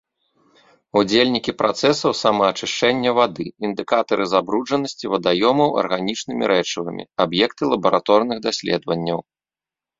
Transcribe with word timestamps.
Удзельнікі 1.01 1.51
працэсаў 1.61 2.11
самаачышчэння 2.23 3.11
вады, 3.19 3.45
індыкатары 3.69 4.23
забруджанасці 4.33 5.05
вадаёмаў 5.13 5.69
арганічнымі 5.85 6.43
рэчывамі, 6.55 7.03
аб'екты 7.29 7.63
лабараторных 7.77 8.37
даследаванняў. 8.51 9.19